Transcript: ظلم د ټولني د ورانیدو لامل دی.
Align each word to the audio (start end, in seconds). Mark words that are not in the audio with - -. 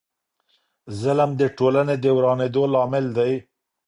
ظلم 1.01 1.31
د 1.41 1.43
ټولني 1.57 1.95
د 2.03 2.05
ورانیدو 2.17 2.63
لامل 2.73 3.05
دی. 3.17 3.33